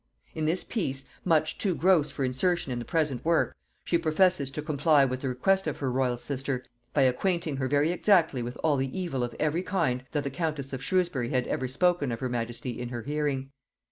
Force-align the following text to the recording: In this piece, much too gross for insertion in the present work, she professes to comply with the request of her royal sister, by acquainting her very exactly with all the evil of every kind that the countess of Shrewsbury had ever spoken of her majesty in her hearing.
In 0.33 0.45
this 0.45 0.63
piece, 0.63 1.05
much 1.23 1.59
too 1.59 1.75
gross 1.75 2.09
for 2.09 2.25
insertion 2.25 2.71
in 2.71 2.79
the 2.79 2.85
present 2.85 3.23
work, 3.23 3.55
she 3.85 3.99
professes 3.99 4.49
to 4.49 4.61
comply 4.63 5.05
with 5.05 5.21
the 5.21 5.29
request 5.29 5.67
of 5.67 5.77
her 5.77 5.91
royal 5.91 6.17
sister, 6.17 6.63
by 6.91 7.03
acquainting 7.03 7.57
her 7.57 7.67
very 7.67 7.91
exactly 7.91 8.41
with 8.41 8.57
all 8.63 8.77
the 8.77 8.99
evil 8.99 9.23
of 9.23 9.35
every 9.39 9.61
kind 9.61 10.03
that 10.11 10.23
the 10.23 10.31
countess 10.31 10.73
of 10.73 10.83
Shrewsbury 10.83 11.29
had 11.29 11.45
ever 11.45 11.67
spoken 11.67 12.11
of 12.11 12.19
her 12.19 12.29
majesty 12.29 12.81
in 12.81 12.89
her 12.89 13.03
hearing. 13.03 13.51